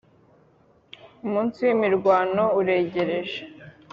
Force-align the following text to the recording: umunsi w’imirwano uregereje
umunsi 1.25 1.57
w’imirwano 1.65 2.43
uregereje 2.59 3.39